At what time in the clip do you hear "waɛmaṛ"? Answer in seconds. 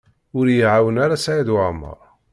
1.53-1.99